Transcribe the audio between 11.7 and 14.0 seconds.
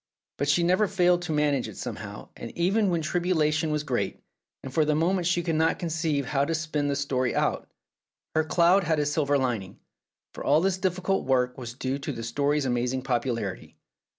due to the story's amazing popularity.